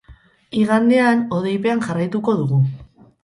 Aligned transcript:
Igandean, 0.61 1.21
hodeipean 1.37 1.83
jarraituko 1.89 2.35
dugu. 2.43 2.61